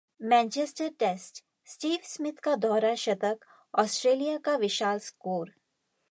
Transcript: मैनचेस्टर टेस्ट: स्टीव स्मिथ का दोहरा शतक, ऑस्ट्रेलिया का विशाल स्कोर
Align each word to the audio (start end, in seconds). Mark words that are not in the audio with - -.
मैनचेस्टर 0.21 0.89
टेस्ट: 0.99 1.43
स्टीव 1.65 1.99
स्मिथ 2.03 2.39
का 2.43 2.55
दोहरा 2.55 2.93
शतक, 2.95 3.45
ऑस्ट्रेलिया 3.73 4.37
का 4.37 4.55
विशाल 4.55 4.99
स्कोर 4.99 5.53